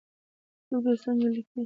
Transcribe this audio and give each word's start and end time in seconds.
څوک 0.67 0.79
به 0.85 0.89
یې 0.95 0.99
څنګه 1.03 1.27
لیکي؟ 1.33 1.57